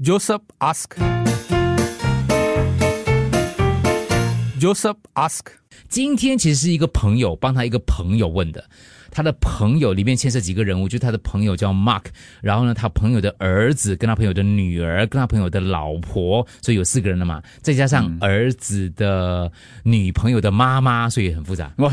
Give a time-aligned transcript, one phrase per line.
[0.00, 0.94] Joseph ask.
[4.60, 5.46] Joseph ask.
[5.88, 8.64] 今天其实是一个朋友帮他一个朋友问的，
[9.10, 12.04] 他的朋友里面牵涉几个人物，就是他的朋友叫 Mark，
[12.40, 19.50] 然后呢，他朋友的儿子跟他朋友的女儿跟他朋友的老婆，所以有四个人了嘛，再加上儿子的
[19.82, 21.72] 女朋友的妈妈，所以很复杂。
[21.78, 21.92] 哇，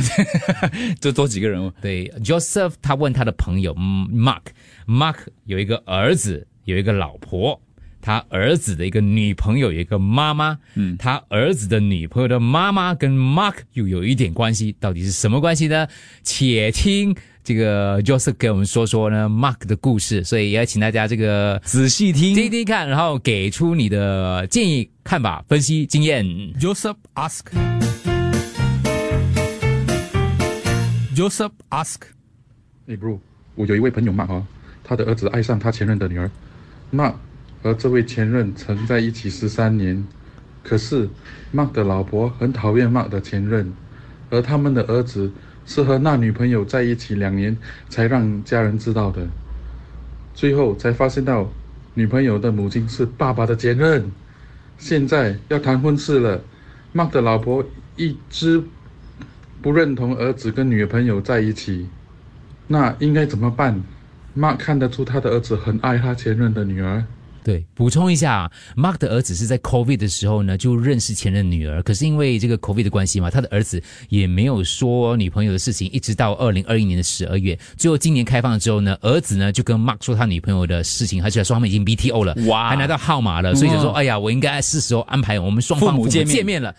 [1.01, 1.73] 这多几个人物？
[1.81, 5.15] 对，Joseph 他问他的朋友嗯 Mark，Mark
[5.45, 7.59] 有一个儿子，有一个老婆。
[8.05, 15.88] 他儿子的一个女朋友有一个妈妈，嗯，他儿子的女朋友的妈妈跟 Mark 又有一点关系，到底是什么关系呢？
[16.21, 26.23] 且听这个 Joseph 给我们说说呢 Mark 的故事，所以也要请大家这个仔细听听听看，然后给出你的建议、看法、分析、经验。
[26.59, 27.41] Joseph ask.
[31.16, 32.02] Joseph ask.
[32.85, 33.17] 哎，bro，
[33.55, 34.45] 我有一位朋友 Mark 哦，
[34.83, 36.30] 他的儿子爱上他前任的女儿
[36.94, 37.16] ，Mark
[37.65, 40.05] 和这位前任曾在一起十三年，
[40.61, 41.09] 可是
[41.51, 43.73] Mark 的老婆很讨厌 Mark 的前任，
[44.30, 45.31] 而他们的儿子
[45.66, 47.57] 是和那女朋友在一起两年
[47.89, 49.25] 才让家人知道的，
[50.35, 51.52] 最后才发现到
[51.95, 54.11] 女朋友的母亲是爸爸的前任，
[54.77, 56.44] 现在要谈婚事了
[56.94, 58.63] ，Mark 的老婆一直
[59.63, 61.89] 不认同儿子跟女朋友在一起。
[62.67, 63.81] 那应该怎么办
[64.38, 67.03] ？Mark 看得出他的儿子很爱他前任的女儿。
[67.45, 73.79] 对，补充一下，Mark 的儿子是在 COVID 的时候呢就认识前任女儿，可是因为这个 COVID 的关系嘛，他的儿子
[74.09, 86.75] 也没有说女朋友的事情，一直到二零二一年的十二月，最后今年开放了之后呢，儿子呢就跟 Mark 说他女朋友的事情，而且说他们已经 BTO 了，哇还拿到号码了，所以就说，哎呀，我应该是时候安排我们双方父母见面了。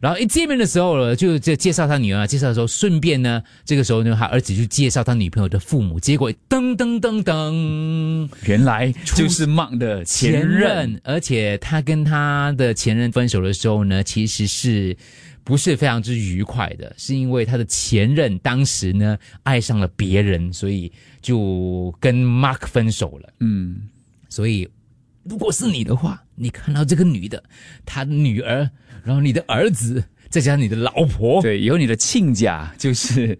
[0.00, 10.48] 然后一见面的时候呢，就就介绍他女儿，介绍的时候顺便呢，这个时候呢，他儿子就介绍他女朋友的父母，结果噔噔噔噔，原来就是 Mark 的前前。
[10.48, 14.96] 任，而且他跟他的前任分手的时候呢，其实是
[15.44, 20.90] 不是非常之愉快的，是因为他的前任当时呢爱上了别人，所以
[21.20, 23.28] 就跟 Mark 分手了。
[23.40, 23.88] 嗯，
[24.28, 24.66] 所以
[25.24, 27.42] 如果是你的话，你看到这个女的，
[27.84, 28.70] 她的女儿，
[29.04, 33.38] 然后你的儿子，再加上你的老婆，对，以后你的亲家就是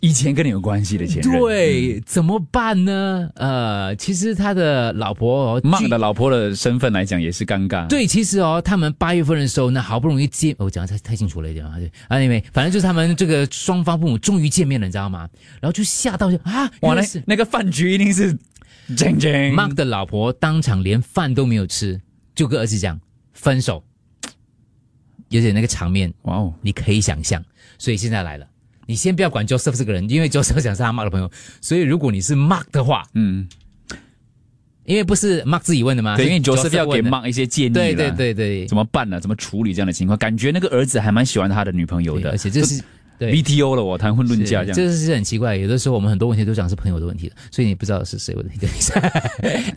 [0.00, 1.40] 以前跟你有关系的前任。
[1.40, 3.30] 对，怎么办呢？
[3.36, 15.26] 呃，其实他的老婆哦，Mark 据的老婆的身份来讲也是尴尬。，对，其实哦，他们八月份的时候呢，好不容易见，我讲的太太清楚了一点啊，对，啊，因为反正就是他们这个双方父母终于见面了，你知道吗？
[15.60, 18.36] 然后就吓到就啊，哇，那那个饭局一定是。
[19.54, 22.00] Mark 的老婆当场连饭都没有吃，
[22.40, 22.98] 就跟儿子讲
[23.34, 23.84] 分手，
[25.28, 27.44] 有点那个场面，哇哦，你可以想象。
[27.76, 28.48] 所以现在来了，
[28.86, 31.30] 你先不要管 Joseph 这个人，因为 Joseph 讲是他 Mark 的朋友，
[31.60, 33.46] 所以如果你是 Mark 的话，嗯，
[34.86, 36.16] 因为不是 Mark 自己问的吗？
[36.16, 39.20] 对，因为 Joseph 要给 Mark 一些建议对对对对，怎么办呢？
[39.20, 40.16] 怎么处理这样的情况？
[40.16, 42.82] 感觉那个儿子还蛮喜欢他的女朋友的，而且这是
[43.20, 44.74] 对 BTO 了，我谈婚论嫁这样。
[44.74, 45.54] 这是很奇怪。
[45.54, 48.58] 有的时候我们很多问题都讲是朋友的问题的，所以你不知道是谁问题。
[48.58, 48.68] 对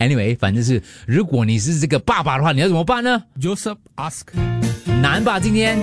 [0.00, 4.22] anyway，反正是如果你是这个爸爸的话，你要怎么办呢？Joseph ask.
[5.02, 5.38] 难吧？
[5.38, 5.78] 今天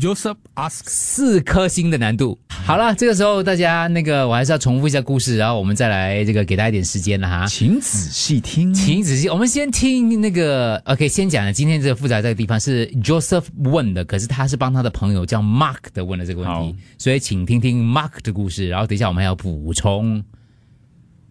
[0.00, 0.82] Joseph ask.
[0.84, 2.38] 四颗星的难度。
[2.48, 7.46] 好了，这个时候大家那个我还是要重复一下故事，然后我们再来这个给大家一点时间了哈。
[7.46, 20.22] 请仔细听，请仔细，我们先听那个，OK，先讲今天这个复杂这个地方是 Joseph 问的，可是他是帮他的朋友叫 Mark 的问的这个问题，所以请听听 Mark 的故事，然后等一下我们还要补充。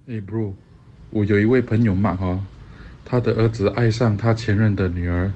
[0.07, 0.53] 哎，bro，
[1.11, 2.41] 我有一位朋友 Mark 哦，
[3.05, 5.31] 他的儿子爱上他前任的女儿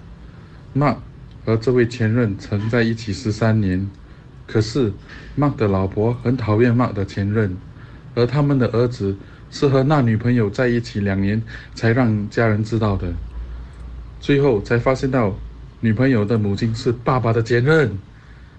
[0.75, 0.97] ，Mark
[1.45, 3.89] 和这位前任曾在一起十三年，
[4.45, 4.93] 可是
[5.37, 7.57] Mark 的老婆很讨厌 Mark 的前任，
[8.13, 9.15] 而他们的儿子
[9.49, 11.41] 是和那女朋友在一起两年
[11.73, 13.11] 才让家人知道的，
[14.19, 15.35] 最后才发现到
[15.79, 17.97] 女朋友的母亲是爸爸的前任，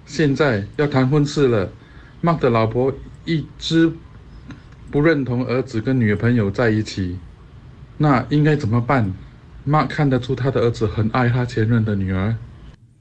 [0.04, 1.70] 现在要谈婚事了
[2.20, 2.92] ，Mark 的老婆
[3.24, 3.92] 一直
[4.90, 7.16] 不认同儿子跟女朋友在一起，
[7.98, 9.14] 那应该怎么办
[9.64, 12.34] ？Mark 看得出他的儿子很爱他前任的女儿。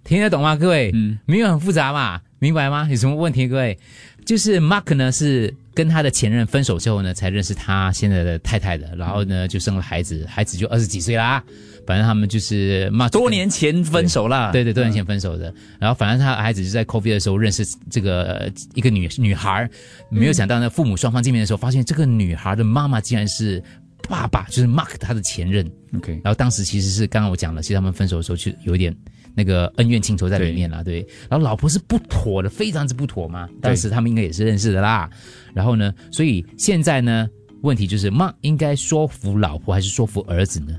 [0.03, 0.91] 听得懂吗，各位？
[0.93, 2.87] 嗯，没有很复杂嘛，明白吗？
[2.89, 3.77] 有什么问题，各位？
[4.25, 11.43] 就是 Mark 呢是跟他的前任分手之后呢，才认识他现在的太太的，然后呢就生了孩子，孩子就二十几岁啦。
[11.87, 14.51] 反正他们就是 Mark 多年前分手啦。
[14.51, 15.51] 对对，多年前分手的。
[15.79, 19.67] 然后反正他孩子就在 COVID 的时候认识这个呃一个女女孩，
[20.09, 23.61] 没有想到呢，父母双方见面的时候，发现这个女孩的妈妈竟然是
[24.07, 25.69] 爸爸，就是 Mark 他的前任。
[25.97, 28.95] ，OK，然后当时其实是刚刚我讲了，其实他们分手的时候就有一点
[29.35, 31.05] 那个恩怨情仇在里面啦，对。
[31.29, 33.47] 然后老婆是不妥的，非常之不妥嘛。
[33.61, 35.09] 当时他们应该也是认识的啦。
[35.53, 37.29] 然后呢，所以现在呢
[37.61, 40.73] 问题就是 Mark 应该说服老婆还是说服儿子呢？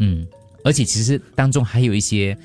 [0.00, 0.26] 嗯，
[0.64, 2.36] 而且其实当中还有一些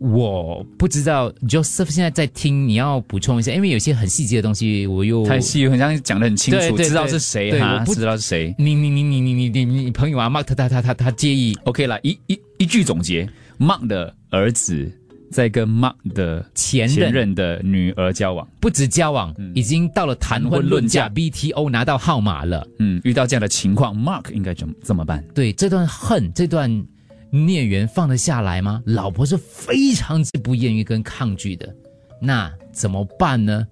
[0.00, 8.52] 我不知道，Joseph 现在在听，你要补充一下，因为有些很细节的东西，我又太细，好像讲的很清楚，对对知道是谁哈我不知道是谁。
[8.58, 13.28] 你你你你你你你你朋友啊，Mark 他他他他他介意 OK 了，一一一句总结
[13.62, 14.90] ，Mark 的儿子
[15.30, 22.66] 在跟 Mark 的前任前任的女儿交往，不止交往，已经到了谈婚论嫁谈，BTO 拿到号码了。
[22.80, 25.24] 嗯，遇到这样的情况，Mark 应该怎么怎么办？
[25.34, 26.86] 对这段恨，这段
[27.30, 28.82] 孽缘放得下来吗？
[28.84, 31.74] 老婆是非常之不愿意跟抗拒的，
[32.20, 33.66] 那怎么办呢？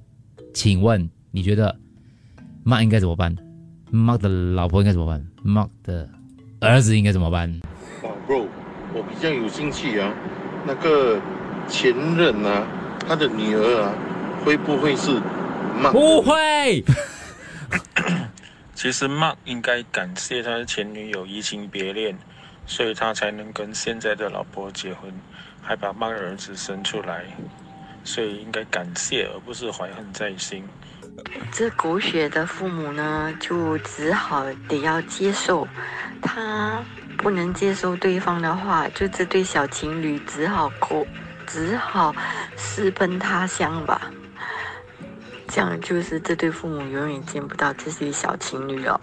[0.54, 1.76] 请问你觉得
[2.64, 3.36] Mark 应该怎么办
[3.92, 6.08] ？Mark 的老婆应该怎么办？Mark 的
[6.60, 7.60] 儿子应该怎么办？
[8.92, 10.12] 我比较有兴趣啊，
[10.66, 11.20] 那个
[11.68, 12.66] 前任啊，
[13.06, 13.92] 他的女儿啊，
[14.44, 15.20] 会不会是
[15.80, 15.90] 妈？
[15.92, 16.84] 不会，
[18.74, 22.18] 其实 Mark 应该感谢他的前女友移情别恋，
[22.66, 25.12] 所以他才能跟现在的老婆结婚，
[25.62, 27.24] 还把 Mark 儿子生出来，
[28.02, 30.64] 所以应该感谢，而不是怀恨在心。
[31.52, 35.68] 这狗血的父母呢，就只好得要接受，
[36.22, 36.82] 他
[37.20, 41.06] 不能接受对方的话，就这对小情侣只好哭，
[41.46, 42.14] 只好
[42.56, 44.10] 私奔他乡吧。
[45.48, 48.98] 这样就是这对父母永远见不到这对小情侣了。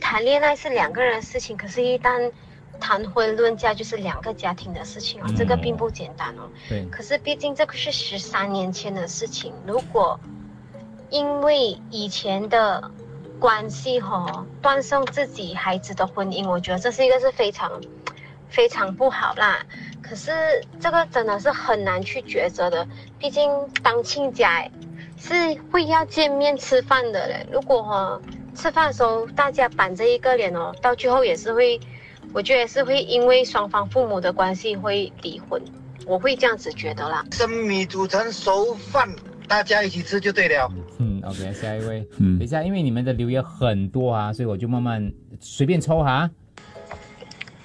[0.00, 2.32] 谈恋爱是两个人的事情，可是，一旦
[2.80, 6.48] 谈婚论嫁，就是两个家庭的事情哦，这个并不简单哦。
[6.68, 10.18] 对可是，毕竟这个是十三年前的事情，如果
[11.10, 12.90] 因为以前的
[13.38, 17.80] 关系哈、断送自己孩子的婚姻，我觉得这是一个是非常
[18.48, 19.64] 非常不好啦。
[20.02, 20.32] 可是
[20.80, 22.86] 这个真的是很难去抉择的，
[23.18, 23.50] 毕竟
[23.82, 24.68] 当亲家
[25.18, 27.46] 是会要见面吃饭的嘞。
[27.50, 28.20] 如果哈、
[28.54, 31.80] 吃饭的时候大家板着一个脸哦，到最后也是会，
[32.32, 35.62] 我觉得是会因为双方父母的关系会离婚，
[36.06, 37.24] 我会这样子觉得啦。
[37.32, 39.08] 生米煮成熟饭，
[39.48, 40.70] 大家一起吃就对了。
[41.24, 46.30] 嗯，OK， 下一位，嗯等一下，因为你们的留言很多啊，所以我就慢慢随便抽哈。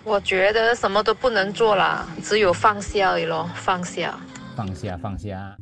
[0.03, 4.17] 我觉得什么都不能做啦，只有放下而已咯，放下。
[4.55, 5.55] 放下，放下。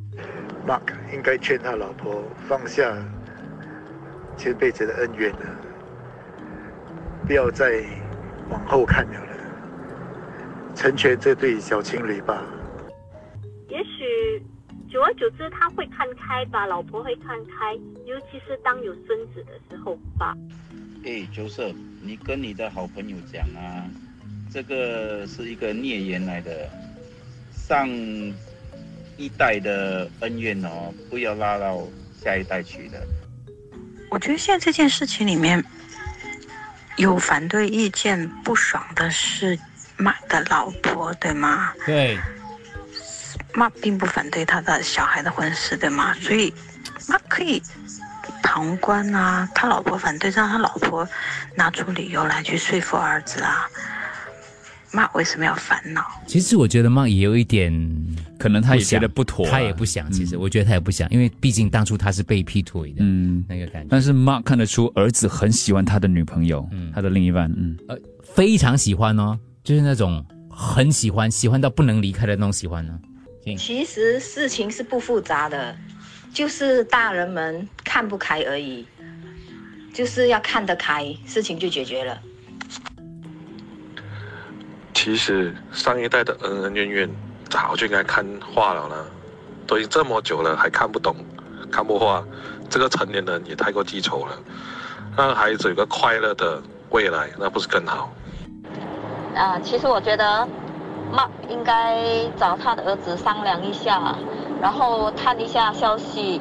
[0.66, 2.96] Mark 应该劝他老婆放下
[4.36, 5.38] 前辈子的恩怨了，
[7.26, 7.82] 不要再
[8.50, 9.36] 往后看了了，
[10.74, 12.42] 成全这对小情侣吧。
[14.90, 17.74] 久而久之他会看开吧，老婆会看开，
[18.06, 20.34] 尤其是当有孙子的时候吧。
[21.04, 23.84] 哎，九色，你跟你的好朋友讲啊，
[24.50, 26.68] 这个是一个孽缘来的，
[27.52, 27.88] 上
[29.16, 31.86] 一代的恩怨哦，不要拉到
[32.20, 33.06] 下一代去的。
[34.10, 35.62] 我觉得现在这件事情里面，
[36.96, 39.58] 有反对意见不爽的是
[39.98, 42.18] Mark 的老婆，对吗对，
[43.54, 46.14] ？Mark 并不反对他的小孩的婚事，对吗？
[46.14, 46.52] 所以
[47.06, 47.62] Mark 可以
[48.42, 51.08] 旁观啊，他老婆反对，让他老婆
[51.54, 53.68] 拿出理由来去说服儿子啊。
[54.90, 56.02] Mark 为什么要烦恼？
[56.26, 57.70] 其实我觉得 Mark 也有一点，
[58.38, 60.10] 可能他也觉得不妥啊他也不想。
[60.10, 67.98] 其实我觉得他也不想，因为毕竟当初他是被劈腿的，嗯，那个感觉，但是 Mark 看得出儿子很喜欢他的女朋友，他的另一半，嗯，呃，
[68.34, 72.98] 非常喜欢哦，就是那种很喜欢，喜欢到不能离开的那种喜欢呢。
[73.56, 75.74] 其实事情是不复杂的，
[76.32, 78.86] 就是大人们看不开而已，
[79.92, 82.18] 就是要看得开，事情就解决了。
[84.94, 87.08] 其实上一代的恩恩怨怨
[87.48, 89.06] 早就应该看化了呢，
[89.66, 91.14] 都已经这么久了还看不懂、
[91.70, 92.24] 看不化，
[92.68, 94.36] 这个成年人也太过记仇了。
[95.16, 98.12] 让孩子有个快乐的未来，那不是更好？
[99.34, 100.46] 啊，其实我觉得
[101.12, 101.98] Mark 应该
[102.36, 104.14] 找他的儿子商量一下，
[104.60, 106.40] 然后探一下消息，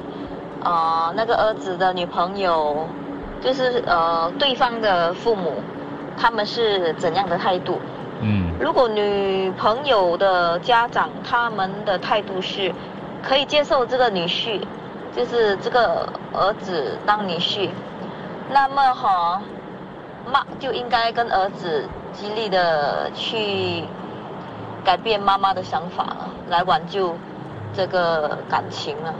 [0.63, 2.87] 呃，那个儿子的女朋友，
[3.41, 5.61] 就是呃对方的父母，
[6.17, 7.79] 他们是怎样的态度？
[8.19, 12.73] 嗯，如果女朋友的家长他们的态度是
[13.21, 14.59] 可以接受这个女婿，
[15.15, 17.69] 就是这个儿子当女婿，
[18.49, 19.41] 那么哈，
[20.31, 23.83] 妈就应该跟儿子极力的去
[24.87, 27.13] 改变妈妈的想法了，来挽救
[27.73, 29.13] 这个感情了。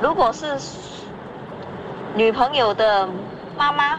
[0.00, 0.46] 如果是
[2.14, 3.08] 女朋友的
[3.58, 3.98] 妈妈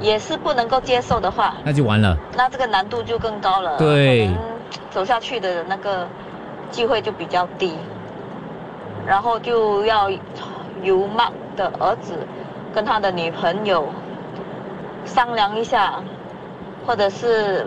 [0.00, 2.16] 也是不能够接受的话，那就完了。
[2.36, 4.28] 那这个难度就更高了，对
[4.90, 6.08] 走下去的那个
[6.72, 7.72] 机会就比较低，
[9.06, 10.10] 然后就要
[10.82, 12.26] 由 Mark 的儿子
[12.74, 13.88] 跟他的女朋友
[15.04, 16.02] 商量一下，
[16.84, 17.64] 或者是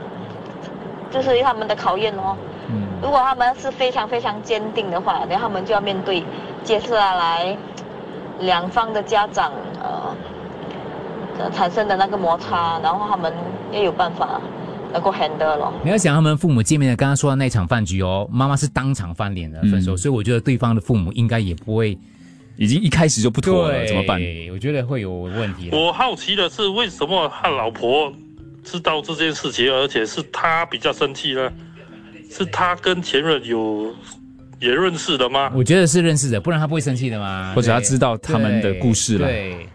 [1.11, 2.35] 就是他们的考验哦。
[2.69, 6.23] 嗯，如果他们是非常非常坚定的话，然后他们就要面对
[6.63, 7.55] 接下来
[8.39, 10.15] 两方的家长呃
[11.39, 13.31] 呃产生的那个摩擦，然后他们
[13.71, 14.41] 也有办法
[14.91, 15.73] 能够 handle 咯。
[15.83, 21.97] 你要想他们父母见面的，刚刚说的那场饭局哦，妈妈是当场翻脸的分手，所以我觉得对方的父母应该也不会，
[22.57, 24.19] 已经一开始就不妥了，怎么办？
[24.51, 25.69] 我觉得会有问题。
[25.71, 28.11] 我好奇的是，为什么他老婆
[28.65, 31.53] 知道这件事情，而且是他比较生气呢？
[32.31, 33.93] 是他跟前任有
[34.59, 35.51] 也认识的吗？
[35.55, 37.53] 我觉得是认识的，不然他不会生气的吗。
[37.55, 39.69] 或者他知道他们的故事了对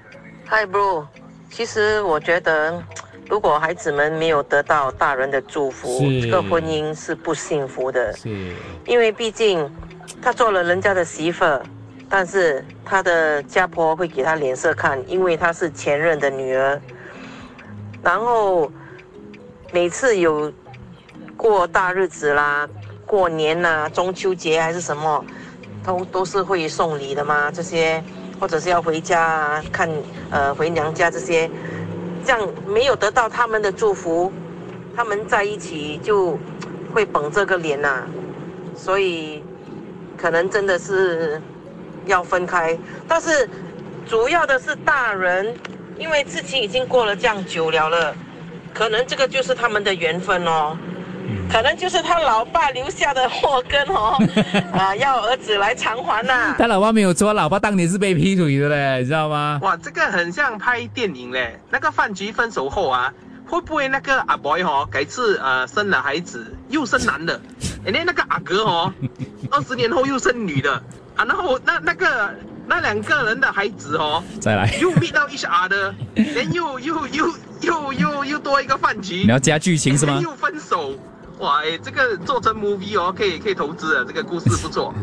[0.49, 1.07] ，Hi bro，
[1.51, 2.83] 其实我觉得，
[3.29, 8.13] 如果孩子们没有得到大人的祝福，这个婚姻是不幸福的。
[8.17, 8.53] 是，
[8.87, 9.71] 因为毕竟
[10.21, 11.63] 他做了人家的媳妇儿，
[12.09, 16.81] 但是他的家婆会给他脸色看，因为她是前任的女儿。
[18.03, 18.71] 然后
[19.73, 20.53] 每次有
[21.37, 22.69] 过大日子啦、
[23.07, 25.25] 过年啦、中秋节还是什么，
[25.85, 27.51] 都都是会送礼的嘛。
[27.53, 28.03] 这些
[28.41, 29.89] 或者是要回家啊，看
[30.31, 31.49] 呃回娘家这些，
[32.25, 34.33] 这样没有得到他们的祝福，
[34.97, 36.37] 他们在一起就
[36.93, 38.05] 会绷这个脸呐、
[38.75, 39.45] 所以
[40.17, 41.41] 可能真的是
[42.07, 42.77] 要分开。
[43.07, 43.49] 但是
[44.05, 45.57] 主要的是大人，
[45.97, 48.17] 因为事情已经过了这样久了了，
[48.75, 50.77] 可能这个就是他们的缘分哦。
[51.49, 54.17] 可能就是他老爸留下的祸根哦，
[54.73, 59.59] 啊，要儿子来偿还呐、他老爸没有错，老爸当年是被劈腿的嘞，你知道吗？
[59.63, 61.59] 哇，这个很像拍电影嘞。
[61.71, 63.13] 那个饭局分手后啊，
[63.47, 67.41] 会不会那个阿 boy 哦，改次呃生了孩子又生男的，
[67.87, 68.93] 哎那那个阿哥哦，
[69.51, 70.73] 二十年后又生女的
[71.15, 72.35] 啊，然后那那个
[72.67, 77.27] 那两个人的孩子哦，再来又 meet 到 each other， 连又又又
[77.61, 80.93] 又又又多一个饭局，你要加剧情是吗哎又分手，
[81.39, 84.95] 哇，哎，这个做成 movie 哦，可以可以投资啊，这个故事不错。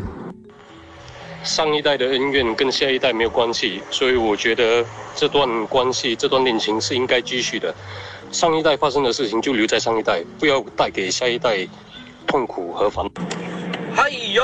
[1.44, 4.84] 上一代的恩怨跟下一代没有关系，所以我觉得
[5.16, 7.74] 这段关系、这段恋情是应该继续的。
[8.32, 11.66] 上一代发生的事情就留在上一代，不要带给下一代
[12.26, 13.06] 痛苦和烦。
[13.96, 14.44] 哎呦，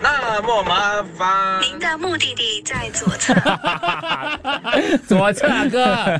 [0.00, 1.60] 那么麻烦。
[1.62, 3.34] 您的目的地在左侧。
[5.08, 6.18] 左侧哥。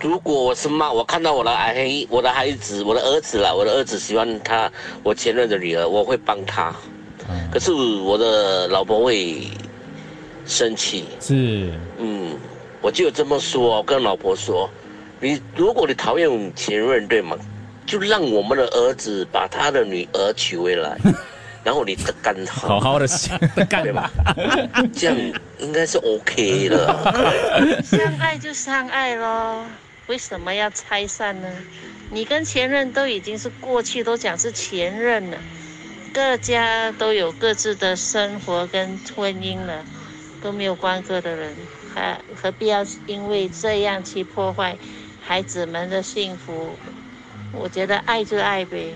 [0.00, 4.70] 如果我是妈，我看到我的孩我的孩子，我的儿子啦，我的儿子喜欢他
[5.02, 6.74] 我前任的女儿，我会帮他。
[7.52, 9.48] 可是我的老婆会
[10.46, 11.04] 生气。
[11.20, 12.38] 是，嗯，
[12.80, 14.70] 我就这么说，我跟老婆说，
[15.20, 17.36] 你如果你讨厌前任对吗？
[17.86, 20.96] 就让我们的儿子把他的女儿娶回来，
[21.62, 23.06] 然后你的干他，好好的
[23.68, 24.10] 干对吧？
[24.94, 25.16] 这样
[25.58, 27.82] 应该是 OK 的。
[27.82, 29.64] 相爱就相爱咯，
[30.06, 31.48] 为什么要拆散呢？
[32.10, 35.36] 你跟前任都已经是过去，都讲是前任了，
[36.12, 39.84] 各家都有各自的生活跟婚姻了，
[40.42, 41.54] 都没有关各的人，
[41.94, 44.76] 还何必要因为这样去破坏
[45.22, 46.70] 孩子们的幸福？
[47.52, 48.94] 我觉得爱就爱呗。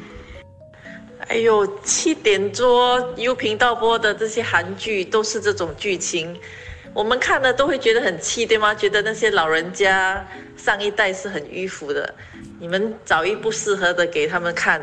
[1.28, 6.36] 哎呦，七点多 U 频道播的这些韩剧都是这种剧情，
[6.92, 8.74] 我们看了都会觉得很气，对吗？
[8.74, 10.24] 觉得那些老人家
[10.56, 12.14] 上一代是很迂腐的，
[12.60, 14.80] 你们找一部适合的给他们看，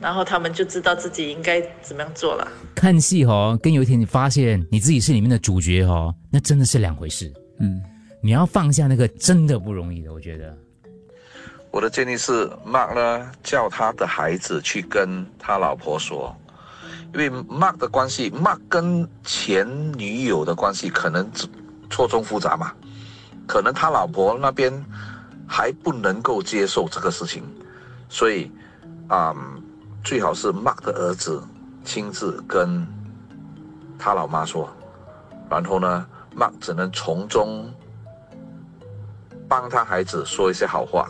[0.00, 2.48] 然后他们就知道自己应该怎么样做了。
[2.74, 7.32] 看戏哦，跟有一天你发现你自己是里面的主角哦，那真的是两回事。
[7.60, 7.80] 嗯，
[8.22, 10.56] 你要放下那个真的不容易的，我觉得。
[11.76, 16.34] 我的建议是，Mark 呢叫他的孩子去跟他老婆说，
[17.12, 21.30] 因为 Mark 的关系，Mark 跟前女友的关系可能
[21.90, 22.72] 错综复杂嘛，
[23.46, 24.72] 可能他老婆那边
[25.46, 27.44] 还不能够接受这个事情，
[28.08, 28.50] 所以
[29.08, 29.36] 啊、
[30.02, 31.42] 最好是 Mark 的儿子
[31.84, 32.88] 亲自跟
[33.98, 34.66] 他老妈说，
[35.50, 37.70] 然后呢，Mark 只能从中
[39.46, 41.06] 帮他孩子说一些好话。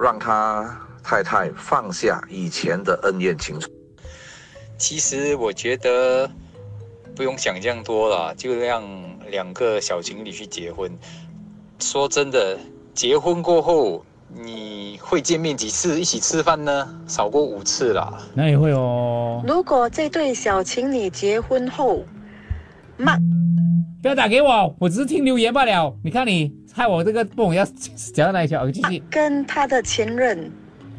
[0.00, 3.68] 让他太太放下以前的恩怨情仇。
[4.78, 6.30] 其实我觉得
[7.14, 8.82] 不用想这样多了，就让
[9.30, 10.90] 两个小情侣去结婚。
[11.78, 12.58] 说真的，
[12.94, 14.04] 结婚过后
[14.34, 16.88] 你会见面几次，一起吃饭呢？
[17.06, 18.22] 少过五次啦。
[18.34, 19.42] 那也会哦。
[19.46, 22.04] 如果这对小情侣结婚后，
[22.96, 23.16] 妈，
[24.02, 25.94] 不要打给我，我只是听留言罢了。
[26.02, 27.62] 你看你害我这个梦要
[28.14, 28.54] 讲到哪里去？
[28.54, 29.02] 我继续。
[29.10, 30.50] 跟他的前任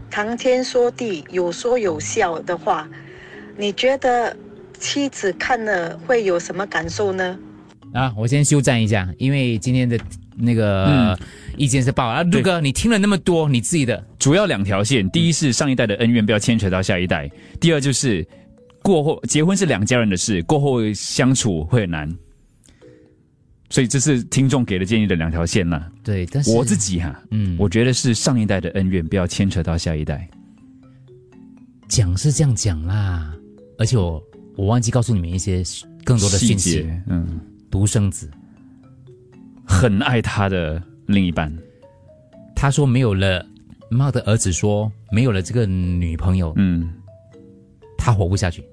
[0.10, 2.88] 谈天说地、有说有笑的话，
[3.58, 4.36] 你觉得
[4.77, 7.39] 妻子看了会有什么感受呢？
[7.91, 10.00] 啊，我先休战一下，因为今天的
[10.38, 11.17] 那个嗯
[11.58, 17.27] 意见是报啊，陆哥，你听了那么多，你自己的主要两条线，第一是上一代的恩怨不要牵扯到下一代，
[17.60, 18.24] 第二就是
[18.84, 22.15] 过后结婚是两家人的事，过后相处会很难。
[23.71, 25.89] 所以这是听众给的建议的两条线啦。
[26.03, 30.29] 对，但是我自己哈、嗯，我觉得是上一代的恩怨不要牵扯到下一代。
[31.87, 33.33] 讲是这样讲啦，
[33.79, 34.21] 而且我
[34.55, 35.63] 我忘记告诉你们一些
[36.03, 36.71] 更多的讯息。
[36.71, 37.03] 细节。
[37.07, 37.39] 嗯，
[37.71, 38.29] 独生子。
[39.65, 41.51] 很爱他的另一半，
[42.53, 43.45] 他说没有了，
[43.89, 46.91] 妈的儿子说没有了这个女朋友，嗯，
[47.97, 48.65] 他活不下去，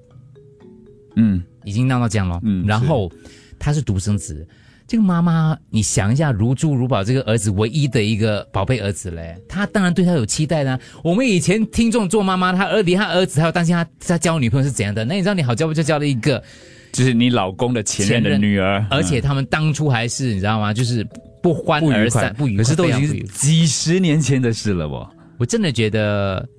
[1.15, 2.37] 嗯，已经闹到这样了。
[2.43, 3.09] 嗯，然后
[3.57, 4.45] 他是独生子，
[4.89, 10.79] 这个妈妈，你想一下，如珠如宝这个儿子唯一的一个宝贝儿子嘞，他当然对他有期待啦。
[11.03, 16.43] 我们以前听众做妈妈，他儿离他儿子还要担心他他交女朋友是怎样的，那你知道你好交不就交了一个。
[16.91, 20.73] 就是你老公的前任的女儿，而且他们当初还是你知道吗？
[20.73, 21.07] 就是
[21.39, 25.07] 不欢而散，不愉快，可是都已经几十年前的事了哦。
[25.37, 26.49] 我真的觉得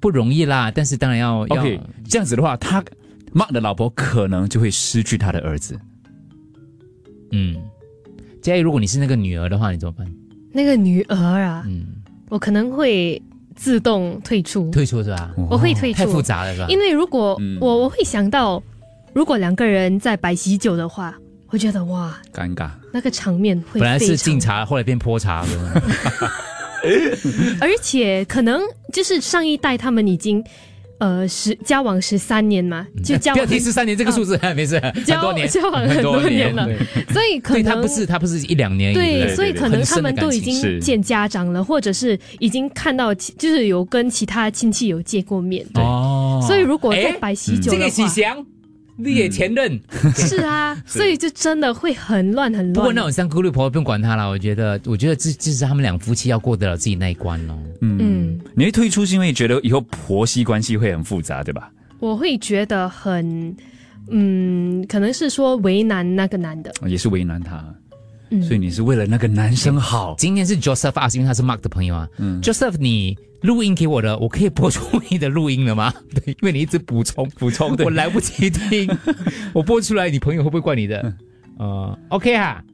[0.00, 1.64] 不容易啦，但是当然要要
[2.06, 2.84] 这样子的话，他
[3.34, 5.80] Mark 的老婆可能就会失去他的儿子。
[7.32, 7.56] 嗯，
[8.40, 10.06] 佳怡，如果你是那个女儿的话，你怎么办？
[10.52, 11.86] 那个女儿啊，嗯，
[12.28, 13.20] 我可能会
[13.56, 15.32] 自动退出，退出是吧？
[15.50, 16.66] 我会退出，太复杂了是吧？
[16.68, 18.62] 因为如果嗯我我会想到，
[19.12, 21.14] 如果两个人在摆喜酒的话，
[21.48, 22.70] 我觉得哇，尴尬。
[22.92, 25.82] 那个场面会本来是敬茶，后来变泼茶的。
[27.60, 28.60] 而且可能
[28.92, 30.44] 就是上一代他们已经
[31.02, 36.64] 呃十交往十三年嘛，就交嗯 不往要提十三年这个数字，没事， 很交多年，交往很多年了。
[37.12, 45.66] 所以可能他能不是他不是一两年对，所以可能他们都已经见家长了，或者是已经看到其，就是有跟其他亲戚有见过面。
[45.74, 46.40] 哦。
[46.46, 48.44] 所以如果在摆喜酒这个喜祥，你
[49.10, 49.80] 也前任，
[50.14, 52.74] 是啊， 所以就真的会很乱很乱。
[52.74, 57.58] 不过那种三姑六婆不用管他了，我觉得，我觉得这这是他们两夫妻要过得了自己那一关哦。
[57.80, 61.70] 嗯，你会退出是因为觉得以后婆媳关系会很复杂，对吧？
[61.98, 63.56] 我会觉得很，
[64.08, 66.72] 嗯，可能是说为难那个男的。
[66.86, 67.64] 也是为难他，
[68.32, 70.14] 嗯所以你是为了那个男生好。
[70.18, 72.08] 今天是 Joseph 啊，是因为他是 Mark 的朋友啊。
[72.42, 75.92] Joseph，你录音给我的，我可以播出你的录音了吗？
[76.14, 78.88] 对，因为你一直补充补充，我来不及听，
[79.52, 81.14] 我播出来，你朋友会不会怪你的？
[81.58, 82.64] 呃，OK 哈。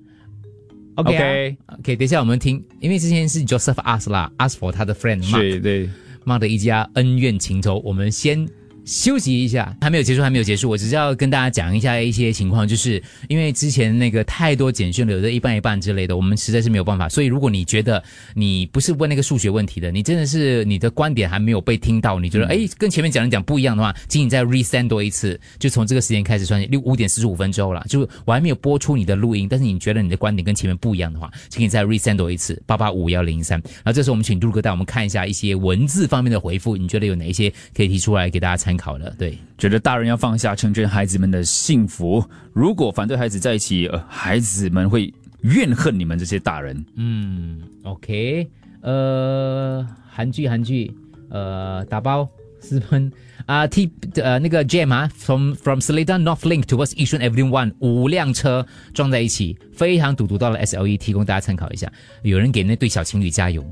[0.95, 5.89] OK 啊 OK 等一下我们听，因为之前是 Joseph ask 啦，ask for 他的 friend Mark，是对
[6.25, 8.45] ，Mark 的一家恩怨情仇，我们先
[8.89, 17.07] 休息一下，还没有结束，还没有结束，我只是要跟大家讲一下一些情况，就是因为之前那个太多简讯了，有的一半一半之类的，我们实在是没有办法。
[17.07, 33.59] 所以如果你觉得你不是问那个数学问题的，你真的是你的观点还没有被听到，你觉得哎、诶跟前面讲的讲不一样的话，请你再 resend 多一次，就从这个时间开始算六五点四十五分之后了，就我还没有播出你的录音，但是你觉得你的观点跟前面不一样的话，请你再 resend 多一次八八五幺零三。
[33.59, 39.15] 然后这时候我们请杜哥带我们看一下一些文字方面的回复，你觉得有哪一些可以提出来给大家参考的？
[39.19, 39.37] 对。
[39.59, 42.25] 觉得大人要放下，成全孩子们的幸福。
[42.53, 45.13] 如果反对孩子在一起，呃，孩子们会
[45.43, 46.85] 怨恨你们这些大人。
[46.95, 48.49] 嗯，OK，
[48.83, 50.95] 呃，韩剧韩剧，
[51.29, 52.29] 呃，打包
[52.61, 53.11] 私奔
[53.47, 58.65] 啊，T 呃那个 Jam 啊，from from Seletar North Link towards Yishun Avenue One，五辆车
[58.95, 61.91] 撞在一起，非常堵堵到了 SLE，提供大家参考一下。
[62.23, 63.65] 有人给那对小情侣加油，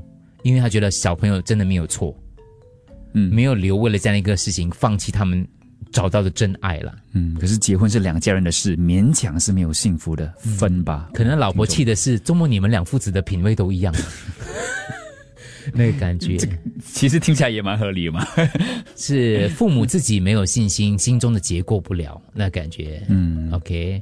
[0.43, 2.13] 因为他觉得小朋友真的没有错，
[3.17, 5.45] 嗯，没有留为了这样一个事情放弃他们
[5.91, 6.95] 找到的真爱了。
[7.13, 11.09] 嗯，可是结婚是两家人的事，勉强是没有幸福的，分吧。
[11.13, 13.93] 可能老婆气的是，周末你们两父子的品味都一样，
[15.73, 16.37] 那个感觉。
[16.85, 18.25] 其实听起来也蛮合理的嘛。
[18.95, 23.01] 是父母自己没有信心，心中的结过不了，那感觉。
[23.07, 24.01] 嗯，OK，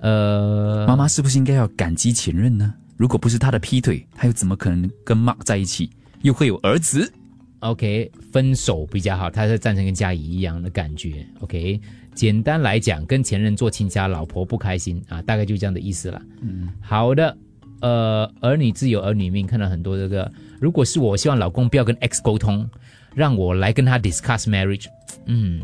[0.00, 2.74] 呃，妈妈是不是应该要感激前任呢？
[2.96, 5.90] 如果不是他的劈腿，他又怎么可能跟 Mark 在一起，
[6.22, 7.12] 又会有儿子？
[7.60, 11.26] OK，分手比较好，他是赞成跟嘉怡一样的感觉。
[11.40, 11.80] OK，
[12.14, 16.20] 简单来讲，跟前任做亲家，老婆不开心啊，大概就这样的意思了。
[16.42, 17.36] 嗯，好的，
[17.80, 22.68] 呃，儿女自有儿女命，看到很多这个，如果是我，我希望老公不要跟 X 沟通，
[23.14, 24.86] 让我来跟他 discuss marriage。
[25.24, 25.62] 嗯，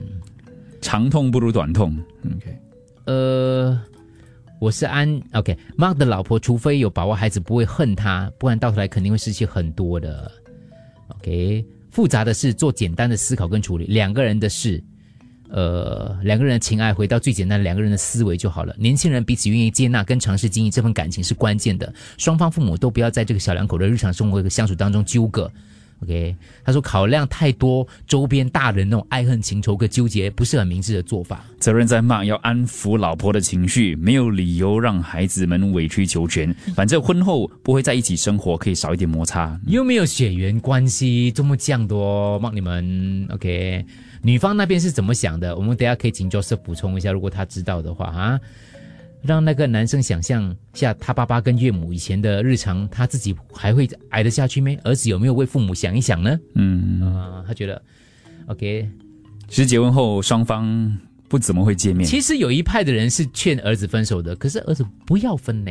[0.80, 1.96] 长痛不如短痛。
[2.24, 2.58] OK，
[3.04, 3.78] 呃，
[4.58, 10.30] 我是安 OK，Mark 的老婆，除非有把握孩子不会恨他，不然到头来肯定会失去很多的。
[11.08, 14.82] OK，复杂的事做简单的思考跟处理，两个人的事，
[15.50, 18.74] 呃，两个人的情爱回到最简单两个人的思维就好了。
[18.78, 25.48] 年轻人彼此愿意接纳跟尝试经营这份感情是关键的，双方父母都不要在这个小两口的日常生活和相处当中纠葛。
[26.02, 26.34] OK，
[26.64, 31.44] 他说考量太多周边大人那种爱恨情仇跟纠结，不是很明智的做法。
[31.60, 36.52] 责任在 Mark 要安抚老婆的情绪，没有理由让孩子们委曲求全。
[36.74, 39.56] 反正婚后不会在一起生活，可以少一点摩擦。
[39.66, 43.84] 又没有血缘关系，这么这样多，帮你们 OK。
[44.22, 45.54] 女方那边是怎么想的？
[45.56, 48.40] 我们等下可以请 Joseph 补充一下，如果他知道的话啊。
[49.22, 54.74] 让那个男生想象下他爸爸跟岳母以前的日常，他自己还会挨得下去没？
[54.84, 56.38] 儿子有没有为父母想一想呢？
[56.56, 57.80] 嗯啊，他觉得
[58.46, 58.88] OK。
[59.48, 62.06] 其实结婚后双方不怎么会见面。
[62.06, 65.70] 其实有一派的人是劝儿子分手的，可是儿子不要分呢，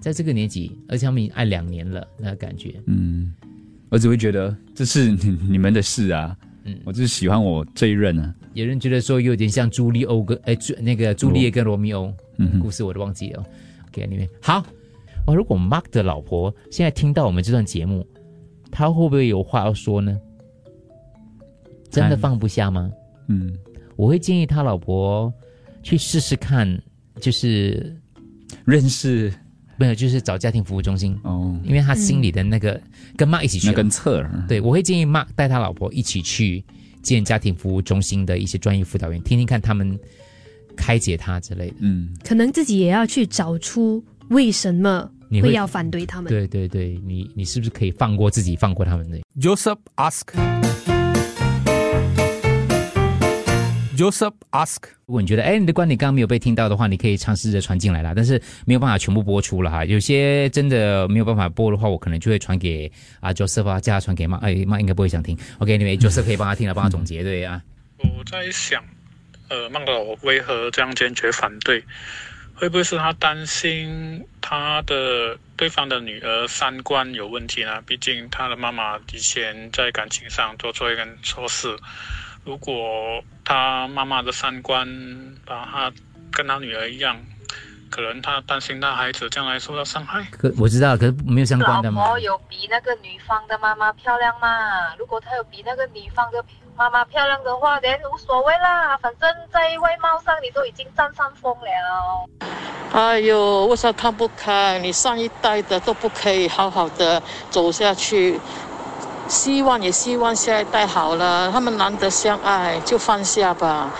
[0.00, 2.80] 在这个年纪，而且他们爱两年了，那个感觉。
[2.86, 3.34] 嗯，
[3.90, 6.36] 儿子会觉得这是你们的事啊。
[6.64, 8.34] 嗯，我就是喜欢我这一任啊。
[8.54, 12.12] 有人觉得说有点像朱丽欧跟哎朱那个朱丽叶跟罗密欧。
[12.62, 13.44] 故事我都忘记了
[13.88, 14.64] ，OK，里面好。
[15.26, 18.06] 哇，如果 Mark 的老婆现在听到我们这段节目，
[18.70, 20.16] 他会不会有话要说呢？
[21.90, 22.90] 真的放不下吗？
[23.26, 23.52] 嗯，
[23.96, 25.32] 我会建议他老婆
[25.82, 26.80] 去试试看，
[27.20, 27.98] 就是
[28.64, 29.32] 认识，
[29.76, 32.80] 没有，就是找家庭服务中心哦，因为他心里的那个
[33.16, 34.24] 跟 Mark 一起去，那根刺。
[34.46, 36.64] 对，我会建议 Mark 带他老婆一起去
[37.08, 39.98] 见家庭服务中心的一些专业辅导员，听听看他们。
[40.80, 45.10] 开解他之类的，嗯，可能自己也要去找出为什么
[45.42, 46.30] 会要反对他们。
[46.30, 49.78] 对对对，你你是不是可以放过自己，放过他们呢？Joseph
[53.98, 58.12] ask，Joseph ask，如果你觉得哎你的观点刚刚没有被听到的话，你可以尝试着传进来啦。
[58.14, 65.36] 但是没有办法全部播出了哈，有些真的没有办法播的话，我可能就会传给啊 Joseph 啊，叫他传给妈，哎妈应该不会想听。
[65.58, 67.60] OK，你们 Joseph 可以帮他听了，帮他总结对啊。
[67.98, 68.82] 我在想。
[69.50, 71.82] 呃，曼德我为何这样坚决反对？
[72.54, 77.80] 会不会是他担心他的对方的女儿三观有问题呢？
[77.86, 81.74] 毕竟他的妈妈以前在感情上做错一件错事。
[82.48, 84.88] 如果他妈妈的三观
[85.44, 85.92] 把他
[86.32, 87.14] 跟他女儿一样，
[87.90, 90.26] 可能他担心他孩子将来受到伤害。
[90.30, 92.00] 可我知道，可是没有相关的吗？
[92.00, 94.94] 老婆有比那个女方的妈妈漂亮吗？
[94.98, 96.42] 如果他有比那个女方的。
[96.78, 102.28] 妈妈漂亮的话，连无所谓啦，反正在外貌上你都已经占上风了。
[102.92, 104.78] 哎呦，为啥看不开？
[104.78, 108.38] 你上一代的都不可以好好的走下去，
[109.28, 113.92] 希望也希望下一代好了，他们难得相爱，就放下吧。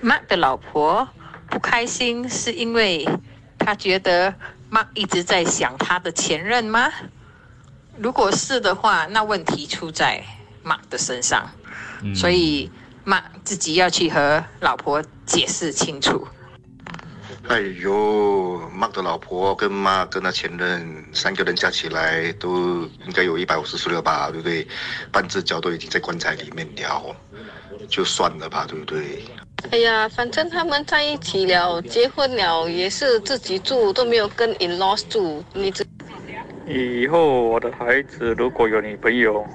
[0.00, 1.06] 妈的老婆
[1.50, 3.06] 不开心，是因为
[3.58, 4.34] 她觉得
[4.70, 6.92] 妈一直在想他的前任吗？
[7.98, 10.22] 如果是的话，那问题出在。
[10.64, 11.48] Mark 的身上，
[12.12, 12.68] 所以
[13.04, 16.26] Mark 自己要去和老婆解释清楚。
[17.48, 24.66] 哎呦，妈的老婆跟妈跟他前任三个人加起来都应该有一百五十岁了吧，对不对？
[25.12, 27.14] 半只脚都已经在棺材里面了，
[27.88, 29.24] 就算了吧，对不对？
[29.70, 35.44] 哎呀，反正他们在一起了，结婚了也是自己住，都没有跟 in laws 住。
[35.52, 35.84] 你这
[36.66, 39.46] 以后我的孩子如果有女朋友。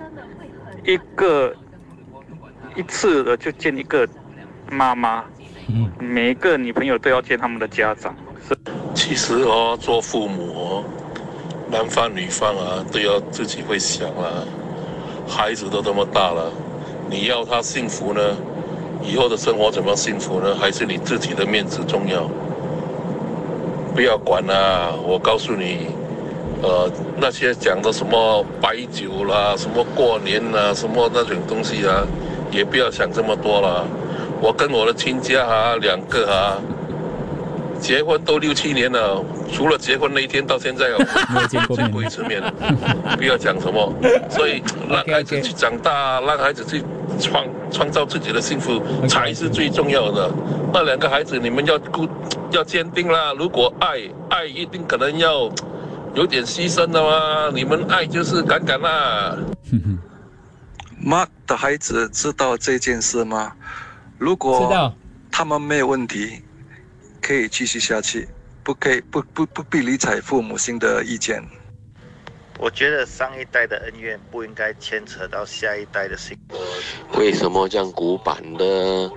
[0.83, 1.55] 一个
[2.75, 4.07] 一次的就见一个
[4.67, 5.23] 妈妈，
[5.99, 8.15] 每个女朋友都要见他们的家长。
[8.47, 8.57] 是，
[8.93, 10.83] 其实哦，做父母哦，
[11.69, 14.43] 男方女方啊，都要自己会想啊。
[15.27, 16.51] 孩子都这么大了，
[17.09, 18.21] 你要他幸福呢？
[19.03, 20.55] 以后的生活怎么幸福呢？
[20.55, 22.29] 还是你自己的面子重要？
[23.95, 25.87] 不要管啦，我告诉你。
[26.63, 32.05] 呃，那些讲的什么白酒啦，什么过年啦，什么那种东西啊，
[32.51, 33.83] 也不要想这么多了。
[34.41, 36.57] 我跟我的亲家啊，两个啊，
[37.79, 39.23] 结婚都六七年了，
[39.53, 42.41] 除了结婚那一天到现在哦，见过一次面。
[43.17, 43.93] 不要讲什么，
[44.29, 46.83] 所以让孩子去长大，让孩子去
[47.19, 50.29] 创创造自己的幸福才是最重要的。
[50.73, 52.07] 那两个孩子，你们要固
[52.49, 53.33] 要坚定啦。
[53.37, 55.49] 如果爱爱，一定可能要。
[56.13, 57.49] 有点牺牲的嘛？
[57.53, 59.33] 你们爱就是敢敢啦。
[60.99, 63.53] 妈的孩子知道这件事吗？
[64.21, 64.93] 如果
[65.31, 66.43] 他们没有问题，
[67.19, 68.29] 可以继续下去，
[68.63, 71.43] 不可以不不不必理睬父母亲的意见。
[72.59, 77.19] 我觉得上一代的恩怨不应该牵扯到下一代的幸福。
[77.19, 79.11] 为什么这样古板呢？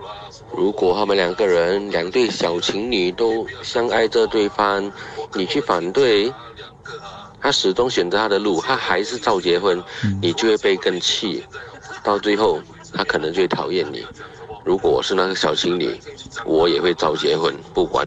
[0.56, 4.90] 如果他们两个人两对小情侣都相爱着对方，
[5.34, 6.32] 你去反对？
[7.42, 9.84] 他始终选择他的路，他还是照结婚，
[10.22, 11.44] 你就会被更气，
[12.02, 12.58] 到最后
[12.94, 14.02] 他可能就会讨厌你。
[14.64, 15.94] 如果我是那个小情侣，
[16.46, 18.06] 我也会早结婚，不管。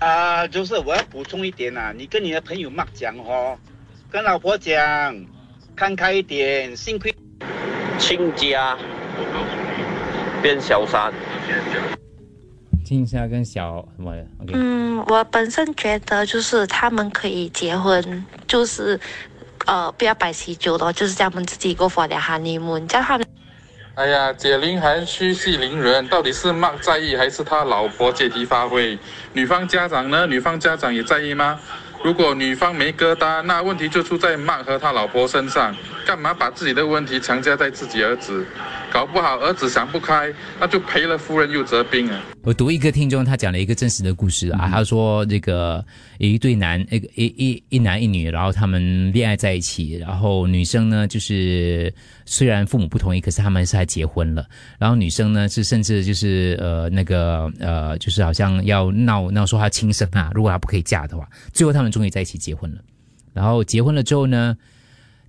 [0.00, 3.56] 啊，就是我要补充一点呐，你跟你的朋友骂讲哦，
[4.10, 5.14] 跟老婆讲，
[5.76, 7.14] 看开一点，幸亏
[7.98, 8.76] 亲家
[10.42, 11.12] 变小三，
[12.84, 18.98] 亲家跟小什么的？OK，嗯，我本身觉得就是他们可以结婚，就是
[19.66, 23.24] 呃不要摆喜酒咯，就是叫他们自己 go for their honeymoon，叫他们。
[24.00, 28.98] 哎呀，解铃还须系铃人，到底是麦在意还是他老婆借题发挥？
[29.34, 30.26] 女方家长呢？
[30.26, 31.60] 女方家长也在意吗？
[32.02, 35.76] 如果女方没疙瘩，那问题就出在麦和他老婆身上。
[36.10, 38.44] 干嘛把自己的问题强加在自己儿子？
[38.92, 42.20] 搞不好儿子想不开，那就赔了夫人又折兵啊！
[42.42, 45.84] 我读一个听众，他讲了一个真实的故事啊，他说这个
[46.18, 51.94] 一对男，一个一一一男一女，然后他们恋爱在一起，然后女生呢就是
[52.26, 54.44] 虽然父母不同意，可是他们是还结婚了，
[54.80, 62.78] 然后女生呢是甚至就是呃那个呃就是好像要闹闹说她轻生啊，如果她不可以嫁的话，最后他们终于在一起结婚了，
[63.32, 64.56] 然后结婚了之后呢。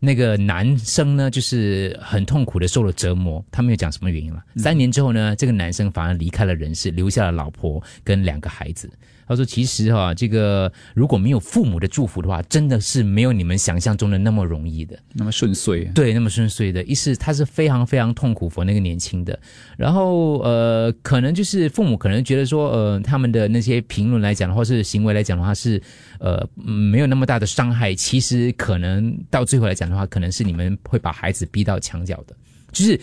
[0.04, 4.44] 那个男生呢，就是很痛苦的受了折磨，他没有讲什么原因了。
[4.56, 8.90] 三年之后呢，这个男生反而离开了人世，留下了老婆跟两个孩子。
[9.28, 15.86] 他说：“其实哈，这个如果没有父母的祝福的话，真的是没有你们想象中的那么容易的，那么顺遂。
[15.96, 16.84] 对，那么顺遂的。
[16.84, 19.40] 一是他是非常非常痛苦，for 那个年轻的。
[19.78, 25.82] 然后呃，可能就是父母可能觉得说，呃，他们的那些评论来讲的话，是行为来讲的话是
[26.20, 27.96] 呃没有那么大的伤害。
[27.96, 32.36] 其实可能到最后来讲的话，可能是你们会把孩子逼到墙角的。
[32.72, 33.00] 就是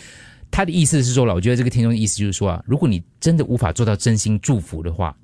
[0.51, 5.15] 他的意思是说了，我觉得这个听众的意思就是说啊，如果你真的无法做到真心祝福的话，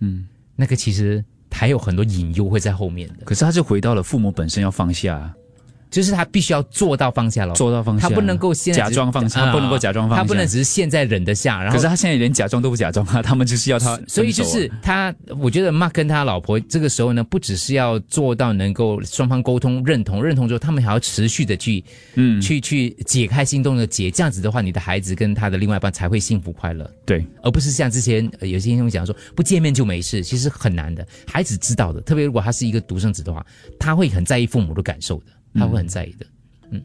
[0.00, 5.34] 嗯。”那个其实还有很多隐忧会在后面的，可是他就回到了父母本身要放下。
[5.92, 11.62] 就是他必须要做到放下了，做到放下，他不能够现假装放下，他不能够假装放下，他不能只是现在忍得下。
[11.62, 14.00] 然后，可是他现在连假装都不假装啊，他们就是要他。
[14.08, 24.10] 所以就是他，我觉得 Mark 跟他老婆这个时候呢，不只是要做到能够双方沟通认同，认同之后，他们还要持续的去，嗯，去去解开心中的结。
[24.10, 26.90] 这样子的话，你的孩子跟他的另外一半才会幸福快乐。
[27.04, 31.06] 对，而不是像之前有些听众讲说不见面就没事，其实很难的。
[31.26, 33.44] 孩子知道的，特别如果他是一个独生子的话，
[33.78, 36.26] 他会很在意父母的感受的，他会很在意的。
[36.70, 36.82] 嗯，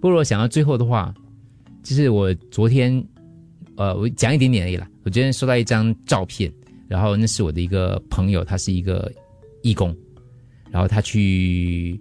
[0.00, 1.14] 不过我想到最后的话，
[1.82, 3.04] 就是我昨天，
[3.76, 4.88] 呃，我讲一点点而已啦。
[5.04, 6.52] 我昨天收到一张照片，
[6.88, 9.12] 然后那是我的一个朋友，他是一个
[9.62, 9.94] 义工，
[10.70, 12.00] 然后他去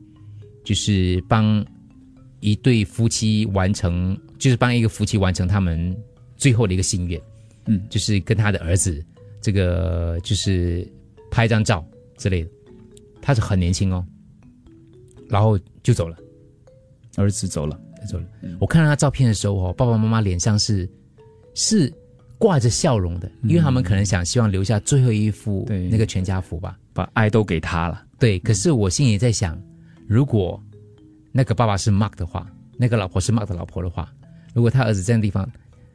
[0.64, 1.66] 就是帮
[2.40, 5.96] 一对夫妻完成，就是帮一个夫妻完成他们
[6.38, 7.22] 最后的一个心愿，
[7.66, 9.04] 嗯，就是跟他的儿子
[9.42, 10.88] 这个就是
[11.32, 11.86] 拍张照
[12.18, 12.50] 之类的。
[13.22, 14.06] 他是很年轻哦，
[15.34, 16.16] 然后就走了。
[17.16, 18.26] 儿子走了，走了。
[18.60, 20.88] 我看到他照片的时候哦，爸爸妈妈脸上是
[21.56, 21.92] 是
[22.38, 28.04] 挂着笑容的，因为他们可能想希望留下最后一幅那个全家福吧，把爱都给他了。
[28.20, 29.60] 对，可是我心里在想，
[30.08, 30.62] 如果
[31.32, 34.12] 那个爸爸是 Mark 的话，那个老婆是 Mark 的老婆的话，
[34.54, 35.48] 如果他儿子这样的地方，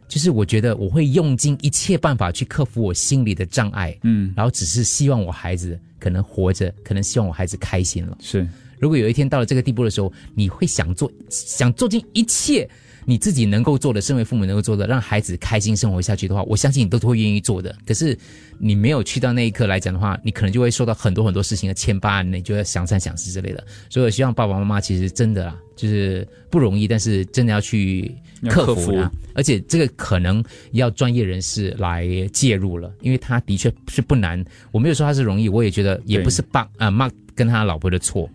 [0.06, 8.46] 就是我觉得我会用尽一切办法去克服我心里的障碍，嗯，然后只是希望我孩子可能活着，可能希望我孩子开心了，是。
[8.78, 12.68] 如果有一天到了这个地步的时候，你会想做，想做尽一切
[13.04, 17.74] 你自己能够做的，身为父母能够做的，让孩子开心生活下去的话，我相信你都会愿意做的。
[17.86, 18.16] 可是
[18.58, 23.66] 你没有去到那一刻来讲的话，你可能就会受到很多很多事情的牵绊，你就要想三想四之类的。
[23.88, 28.14] 所以我希望爸爸妈妈其实真的啊，就是不容易，但是真的要去
[28.50, 29.10] 克服啊。
[29.32, 34.44] 而且这个可能要专业人士来介入了，因为他的确是不难。
[34.70, 38.28] 我没有说他是容易，我也觉得也不是爸啊妈跟他老婆的错。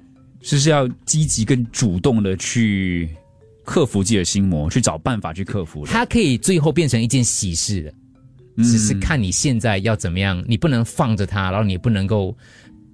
[0.44, 3.10] 就是要积极跟主动的去
[3.64, 5.86] 克服自己的心魔，去找办法去克服。
[5.86, 10.44] 它可以最后变成一件喜事的，只是看你现在要怎么样。
[10.46, 12.38] 你不能放着它，然后你不能够